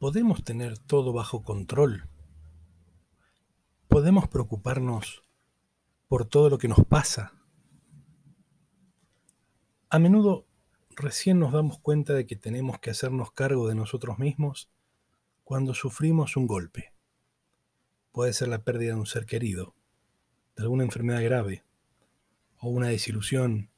podemos 0.00 0.42
tener 0.42 0.78
todo 0.78 1.12
bajo 1.12 1.42
control. 1.42 2.08
Podemos 3.86 4.26
preocuparnos 4.28 5.22
por 6.08 6.24
todo 6.24 6.48
lo 6.48 6.56
que 6.56 6.68
nos 6.68 6.86
pasa. 6.86 7.34
A 9.90 9.98
menudo 9.98 10.46
recién 10.96 11.38
nos 11.38 11.52
damos 11.52 11.78
cuenta 11.80 12.14
de 12.14 12.24
que 12.24 12.34
tenemos 12.34 12.78
que 12.78 12.88
hacernos 12.88 13.30
cargo 13.32 13.68
de 13.68 13.74
nosotros 13.74 14.18
mismos 14.18 14.70
cuando 15.44 15.74
sufrimos 15.74 16.34
un 16.34 16.46
golpe. 16.46 16.94
Puede 18.10 18.32
ser 18.32 18.48
la 18.48 18.64
pérdida 18.64 18.94
de 18.94 19.00
un 19.00 19.06
ser 19.06 19.26
querido, 19.26 19.74
de 20.56 20.62
alguna 20.62 20.84
enfermedad 20.84 21.22
grave 21.22 21.62
o 22.58 22.70
una 22.70 22.88
desilusión 22.88 23.68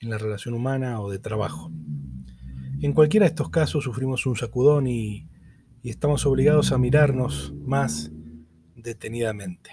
en 0.00 0.08
la 0.08 0.16
relación 0.16 0.54
humana 0.54 1.02
o 1.02 1.10
de 1.10 1.18
trabajo. 1.18 1.70
En 2.82 2.94
cualquiera 2.94 3.26
de 3.26 3.30
estos 3.30 3.48
casos 3.48 3.84
sufrimos 3.84 4.26
un 4.26 4.34
sacudón 4.34 4.88
y, 4.88 5.28
estamos 5.84 6.26
obligados 6.26 6.72
a 6.72 6.78
mirarnos 6.78 7.52
más 7.54 8.10
detenidamente. 8.74 9.70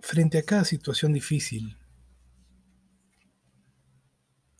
Frente 0.00 0.36
a 0.36 0.42
cada 0.42 0.64
situación 0.64 1.14
difícil, 1.14 1.78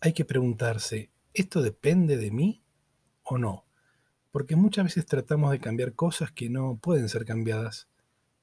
hay 0.00 0.14
que 0.14 0.24
preguntarse, 0.24 1.10
¿esto 1.34 1.60
depende 1.60 2.16
de 2.16 2.30
mí 2.30 2.64
o 3.24 3.36
no? 3.36 3.66
Porque 4.30 4.56
muchas 4.56 4.84
veces 4.84 5.04
tratamos 5.04 5.50
de 5.50 5.60
cambiar 5.60 5.92
cosas 5.92 6.32
que 6.32 6.48
no 6.48 6.78
pueden 6.78 7.10
ser 7.10 7.26
cambiadas 7.26 7.88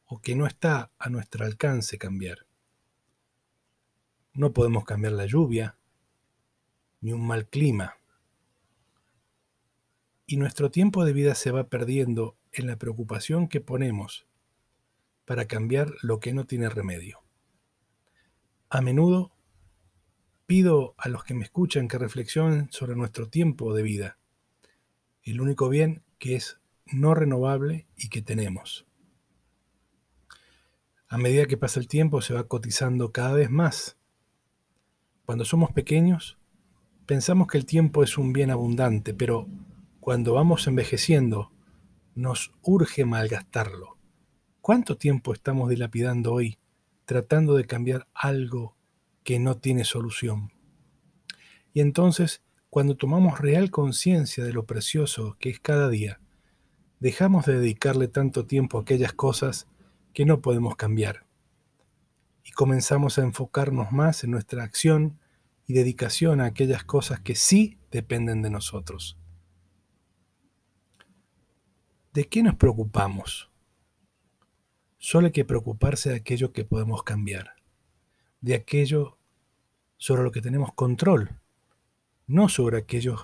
o 0.05 0.21
que 0.21 0.35
no 0.35 0.45
está 0.45 0.91
a 0.99 1.09
nuestro 1.09 1.43
alcance 1.43 1.97
cambiar. 1.97 2.44
No 4.35 4.51
podemos 4.51 4.83
cambiar 4.83 5.13
la 5.13 5.25
lluvia, 5.25 5.77
ni 6.99 7.13
un 7.13 7.25
mal 7.25 7.47
clima. 7.47 7.97
Y 10.25 10.35
nuestro 10.35 10.69
tiempo 10.69 11.05
de 11.05 11.13
vida 11.13 11.35
se 11.35 11.51
va 11.51 11.69
perdiendo 11.69 12.37
en 12.51 12.67
la 12.67 12.75
preocupación 12.75 13.47
que 13.47 13.61
ponemos 13.61 14.27
para 15.23 15.45
cambiar 15.45 15.93
lo 16.01 16.19
que 16.19 16.33
no 16.33 16.45
tiene 16.45 16.67
remedio. 16.67 17.23
A 18.69 18.81
menudo 18.81 19.31
pido 20.45 20.95
a 20.97 21.07
los 21.07 21.23
que 21.23 21.33
me 21.33 21.45
escuchan 21.45 21.87
que 21.87 21.97
reflexionen 21.97 22.69
sobre 22.71 22.97
nuestro 22.97 23.29
tiempo 23.29 23.73
de 23.73 23.83
vida, 23.83 24.17
el 25.23 25.39
único 25.39 25.69
bien 25.69 26.03
que 26.19 26.35
es 26.35 26.59
no 26.85 27.15
renovable 27.15 27.87
y 27.95 28.09
que 28.09 28.21
tenemos. 28.21 28.85
A 31.07 31.17
medida 31.17 31.45
que 31.45 31.55
pasa 31.55 31.79
el 31.79 31.87
tiempo 31.87 32.21
se 32.21 32.33
va 32.33 32.49
cotizando 32.49 33.13
cada 33.13 33.33
vez 33.33 33.49
más 33.49 33.97
cuando 35.25 35.43
somos 35.43 35.71
pequeños, 35.71 36.37
pensamos 37.05 37.47
que 37.47 37.57
el 37.57 37.65
tiempo 37.65 38.03
es 38.03 38.17
un 38.17 38.31
bien 38.31 38.51
abundante, 38.51 39.13
pero 39.13 39.47
cuando 39.99 40.33
vamos 40.33 40.67
envejeciendo, 40.67 41.51
nos 42.13 42.51
urge 42.61 43.05
malgastarlo. 43.05 43.97
¿Cuánto 44.61 44.97
tiempo 44.97 45.33
estamos 45.33 45.69
dilapidando 45.69 46.33
hoy 46.33 46.59
tratando 47.05 47.55
de 47.55 47.65
cambiar 47.65 48.07
algo 48.13 48.75
que 49.23 49.39
no 49.39 49.57
tiene 49.57 49.83
solución? 49.83 50.51
Y 51.73 51.81
entonces, 51.81 52.43
cuando 52.69 52.95
tomamos 52.95 53.39
real 53.39 53.71
conciencia 53.71 54.43
de 54.43 54.53
lo 54.53 54.65
precioso 54.65 55.37
que 55.39 55.49
es 55.49 55.59
cada 55.59 55.89
día, 55.89 56.19
dejamos 56.99 57.45
de 57.45 57.59
dedicarle 57.59 58.07
tanto 58.07 58.45
tiempo 58.45 58.77
a 58.77 58.81
aquellas 58.81 59.13
cosas 59.13 59.67
que 60.13 60.25
no 60.25 60.41
podemos 60.41 60.75
cambiar 60.75 61.24
y 62.45 62.51
comenzamos 62.51 63.17
a 63.17 63.23
enfocarnos 63.23 63.91
más 63.91 64.23
en 64.23 64.31
nuestra 64.31 64.63
acción 64.63 65.19
y 65.65 65.73
dedicación 65.73 66.39
a 66.39 66.45
aquellas 66.45 66.83
cosas 66.83 67.19
que 67.19 67.35
sí 67.35 67.79
dependen 67.91 68.43
de 68.43 68.51
nosotros. 68.51 69.17
¿De 72.13 72.27
qué 72.29 72.43
nos 72.43 72.55
preocupamos? 72.55 73.51
Solo 74.99 75.27
hay 75.27 75.33
que 75.33 75.43
preocuparse 75.43 76.09
de 76.09 76.15
aquello 76.15 76.53
que 76.53 76.63
podemos 76.63 77.03
cambiar, 77.03 77.55
de 78.41 78.53
aquello 78.53 79.17
sobre 79.97 80.23
lo 80.23 80.31
que 80.31 80.41
tenemos 80.41 80.71
control, 80.73 81.41
no 82.27 82.47
sobre 82.47 82.77
aquello, 82.77 83.17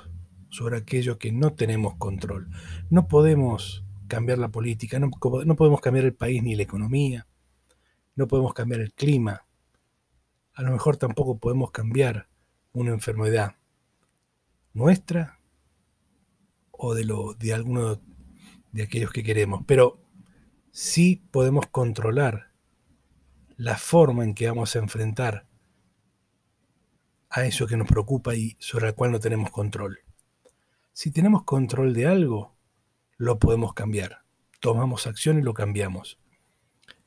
sobre 0.49 0.77
aquello 0.77 1.19
que 1.19 1.31
no 1.31 1.53
tenemos 1.53 1.95
control. 1.95 2.49
No 2.89 3.07
podemos 3.07 3.85
cambiar 4.07 4.39
la 4.39 4.49
política, 4.49 4.99
no, 4.99 5.11
no 5.45 5.55
podemos 5.55 5.79
cambiar 5.79 6.05
el 6.05 6.13
país 6.13 6.43
ni 6.43 6.55
la 6.55 6.63
economía, 6.63 7.27
no 8.15 8.27
podemos 8.27 8.53
cambiar 8.53 8.81
el 8.81 8.93
clima, 8.93 9.45
a 10.53 10.63
lo 10.63 10.71
mejor 10.71 10.97
tampoco 10.97 11.37
podemos 11.37 11.71
cambiar 11.71 12.27
una 12.73 12.91
enfermedad 12.91 13.55
nuestra 14.73 15.39
o 16.71 16.93
de, 16.93 17.05
lo, 17.05 17.33
de 17.33 17.53
alguno 17.53 18.01
de 18.71 18.83
aquellos 18.83 19.11
que 19.11 19.23
queremos, 19.23 19.63
pero 19.65 20.01
sí 20.71 21.23
podemos 21.31 21.67
controlar 21.67 22.51
la 23.57 23.77
forma 23.77 24.23
en 24.23 24.33
que 24.33 24.47
vamos 24.47 24.75
a 24.75 24.79
enfrentar 24.79 25.47
a 27.29 27.45
eso 27.45 27.67
que 27.67 27.77
nos 27.77 27.87
preocupa 27.87 28.35
y 28.35 28.57
sobre 28.59 28.87
el 28.87 28.95
cual 28.95 29.11
no 29.11 29.19
tenemos 29.19 29.51
control. 29.51 29.99
Si 30.93 31.11
tenemos 31.11 31.43
control 31.43 31.93
de 31.93 32.07
algo, 32.07 32.55
lo 33.17 33.39
podemos 33.39 33.73
cambiar. 33.73 34.23
Tomamos 34.59 35.07
acción 35.07 35.39
y 35.39 35.41
lo 35.41 35.53
cambiamos. 35.53 36.20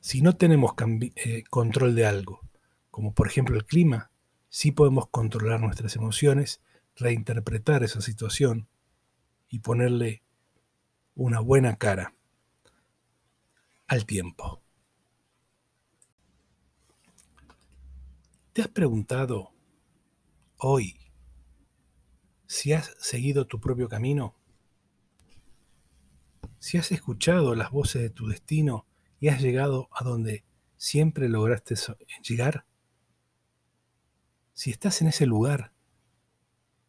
Si 0.04 0.20
no 0.20 0.36
tenemos 0.36 0.74
eh, 1.16 1.44
control 1.48 1.94
de 1.94 2.04
algo, 2.04 2.42
como 2.90 3.14
por 3.14 3.26
ejemplo 3.26 3.56
el 3.56 3.64
clima, 3.64 4.10
sí 4.50 4.70
podemos 4.70 5.08
controlar 5.08 5.62
nuestras 5.62 5.96
emociones, 5.96 6.60
reinterpretar 6.94 7.82
esa 7.82 8.02
situación 8.02 8.68
y 9.48 9.60
ponerle 9.60 10.22
una 11.14 11.40
buena 11.40 11.76
cara 11.76 12.14
al 13.86 14.04
tiempo. 14.04 14.60
¿Te 18.52 18.60
has 18.60 18.68
preguntado 18.68 19.54
hoy 20.58 20.98
si 22.46 22.74
has 22.74 22.94
seguido 22.98 23.46
tu 23.46 23.58
propio 23.58 23.88
camino? 23.88 24.36
Si 26.58 26.76
has 26.76 26.92
escuchado 26.92 27.54
las 27.54 27.70
voces 27.70 28.02
de 28.02 28.10
tu 28.10 28.28
destino 28.28 28.86
y 29.24 29.28
has 29.28 29.40
llegado 29.40 29.88
a 29.90 30.04
donde 30.04 30.44
siempre 30.76 31.30
lograste 31.30 31.76
llegar? 32.20 32.66
Si 34.52 34.70
estás 34.70 35.00
en 35.00 35.08
ese 35.08 35.24
lugar 35.24 35.72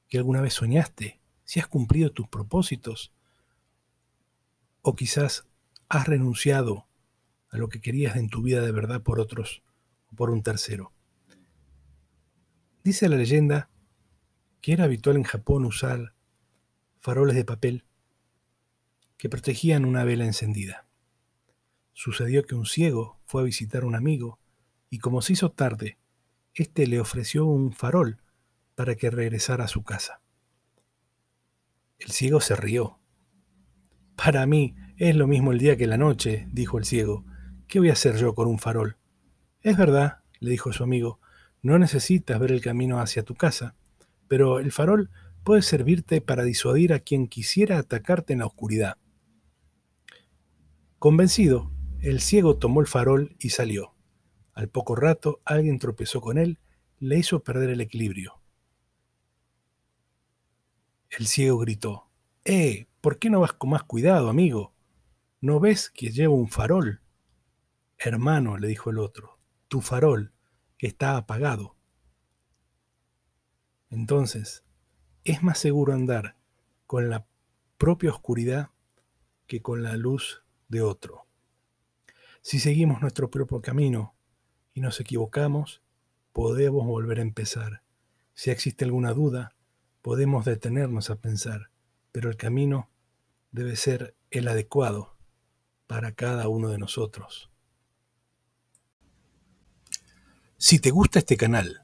que 0.09 0.18
alguna 0.18 0.41
vez 0.41 0.53
soñaste, 0.53 1.22
si 1.45 1.62
has 1.62 1.69
cumplido 1.69 2.12
tus 2.12 2.28
propósitos, 2.28 3.13
o 4.81 4.97
quizás 4.97 5.47
has 5.88 6.09
renunciado 6.09 6.90
a 7.51 7.57
lo 7.57 7.69
que 7.69 7.79
querías 7.79 8.18
en 8.18 8.28
tu 8.28 8.41
vida 8.41 8.59
de 8.59 8.74
verdad 8.74 9.01
por 9.01 9.22
otros 9.22 9.63
o 10.12 10.16
por 10.18 10.29
un 10.29 10.44
tercero. 10.44 10.91
Dice 12.84 13.07
la 13.07 13.16
leyenda 13.16 13.69
que 14.59 14.74
era 14.74 14.84
habitual 14.84 15.16
en 15.16 15.24
Japón 15.24 15.63
usar 15.63 16.13
faroles 17.00 17.38
de 17.38 17.45
papel 17.45 17.85
que 19.16 19.29
protegían 19.29 19.85
una 19.85 20.03
vela 20.03 20.25
encendida. 20.25 20.84
Sucedió 21.97 22.44
que 22.44 22.56
un 22.56 22.66
ciego 22.66 23.22
fue 23.25 23.41
a 23.41 23.45
visitar 23.45 23.83
a 23.83 23.85
un 23.85 23.95
amigo 23.95 24.38
y 24.89 25.00
como 25.00 25.22
se 25.22 25.31
hizo 25.31 25.51
tarde, 25.51 25.97
éste 26.53 26.88
le 26.88 27.00
ofreció 27.00 27.45
un 27.45 27.72
farol 27.72 28.22
para 28.75 28.95
que 28.95 29.09
regresara 29.09 29.63
a 29.63 29.69
su 29.69 29.81
casa. 29.83 30.19
El 31.97 32.11
ciego 32.11 32.41
se 32.41 32.57
rió. 32.57 33.00
Para 34.18 34.45
mí 34.45 34.75
es 34.97 35.15
lo 35.15 35.25
mismo 35.25 35.53
el 35.53 35.57
día 35.57 35.77
que 35.77 35.88
la 35.88 35.97
noche, 35.97 36.50
dijo 36.51 36.77
el 36.77 36.83
ciego. 36.83 37.24
¿Qué 37.65 37.80
voy 37.80 37.89
a 37.89 37.94
hacer 37.94 38.18
yo 38.18 38.36
con 38.36 38.50
un 38.50 38.59
farol? 38.59 38.98
Es 39.62 39.77
verdad, 39.77 40.19
le 40.41 40.51
dijo 40.51 40.74
su 40.74 40.83
amigo, 40.83 41.21
no 41.62 41.80
necesitas 41.80 42.38
ver 42.41 42.51
el 42.51 42.59
camino 42.59 43.00
hacia 43.00 43.24
tu 43.24 43.36
casa, 43.36 43.74
pero 44.27 44.59
el 44.59 44.74
farol 44.74 45.12
puede 45.45 45.62
servirte 45.62 46.19
para 46.19 46.44
disuadir 46.44 46.91
a 46.91 47.00
quien 47.00 47.27
quisiera 47.27 47.80
atacarte 47.80 48.33
en 48.33 48.39
la 48.39 48.48
oscuridad. 48.48 48.98
Convencido, 51.00 51.71
el 52.06 52.22
ciego 52.22 52.60
tomó 52.60 52.81
el 52.81 52.88
farol 52.88 53.36
y 53.40 53.50
salió. 53.50 53.96
Al 54.54 54.69
poco 54.69 54.96
rato 54.96 55.42
alguien 55.44 55.80
tropezó 55.80 56.22
con 56.22 56.38
él, 56.38 56.60
le 57.00 57.18
hizo 57.18 57.44
perder 57.44 57.72
el 57.72 57.81
equilibrio. 57.81 58.44
El 61.10 61.25
ciego 61.25 61.57
gritó, 61.57 62.12
¡Eh! 62.44 62.86
¿Por 63.02 63.18
qué 63.18 63.31
no 63.31 63.40
vas 63.40 63.54
con 63.54 63.72
más 63.72 63.81
cuidado, 63.81 64.30
amigo? 64.30 64.75
¿No 65.42 65.60
ves 65.60 65.90
que 65.90 66.12
llevo 66.12 66.36
un 66.36 66.48
farol? 66.48 67.02
Hermano, 67.98 68.60
le 68.60 68.68
dijo 68.68 68.92
el 68.92 69.00
otro, 69.00 69.40
tu 69.68 69.81
farol 69.81 70.31
está 70.78 71.18
apagado. 71.18 71.75
Entonces, 73.90 74.63
es 75.24 75.42
más 75.42 75.58
seguro 75.58 75.94
andar 75.94 76.36
con 76.86 77.10
la 77.10 77.25
propia 77.80 78.12
oscuridad 78.12 78.69
que 79.48 79.63
con 79.63 79.81
la 79.81 79.98
luz 79.98 80.44
de 80.68 80.84
otro. 80.84 81.25
Si 82.45 82.59
seguimos 82.59 83.01
nuestro 83.01 83.31
propio 83.31 83.59
camino 83.59 84.13
y 84.75 84.80
nos 84.80 85.00
equivocamos, 85.00 85.81
podemos 86.31 86.86
volver 86.86 87.18
a 87.18 87.24
empezar. 87.24 87.81
Si 88.36 88.51
existe 88.51 88.86
alguna 88.86 89.13
duda, 89.13 89.56
podemos 90.03 90.45
detenernos 90.45 91.09
a 91.09 91.15
pensar, 91.15 91.71
pero 92.12 92.30
el 92.30 92.38
camino 92.38 92.92
debe 93.50 93.75
ser 93.75 94.15
el 94.30 94.47
adecuado 94.47 95.18
para 95.88 96.12
cada 96.12 96.47
uno 96.47 96.69
de 96.69 96.77
nosotros. 96.77 97.50
Si 100.57 100.77
te 100.77 100.91
gusta 100.91 101.18
este 101.18 101.38
canal, 101.38 101.81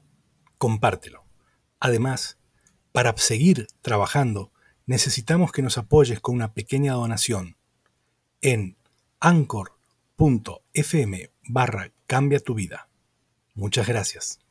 compártelo. 0.58 1.24
Además, 1.80 2.38
para 2.92 3.16
seguir 3.16 3.66
trabajando, 3.80 4.52
necesitamos 4.86 5.50
que 5.50 5.62
nos 5.62 5.76
apoyes 5.76 6.20
con 6.20 6.36
una 6.36 6.54
pequeña 6.54 6.92
donación 6.92 7.56
en 8.42 8.76
anchor.fm 10.22 11.30
barra 11.48 11.90
cambia 12.06 12.38
tu 12.38 12.54
vida. 12.54 12.88
Muchas 13.54 13.88
gracias. 13.88 14.41